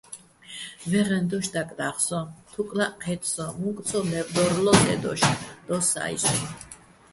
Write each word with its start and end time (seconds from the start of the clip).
ვაჲღეჼ 0.89 1.17
დოშ 1.29 1.45
დაკდა́ღო 1.53 2.01
სოჼ: 2.07 2.19
თუკლაჸ 2.51 2.93
ჴე́თ 3.01 3.21
სოჼ, 3.33 3.45
უ̂ნკ 3.65 3.77
ცო 3.87 3.99
ლე́ვდორლო́ს 4.11 4.81
ე 4.93 4.95
დოშ- 5.03 5.21
დო́ს 5.67 5.85
სა́ისუჲნი̆. 5.91 6.51